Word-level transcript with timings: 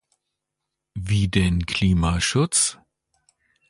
Wie 0.97 1.27
den 1.27 1.67
Klimaschutz? 1.67 2.79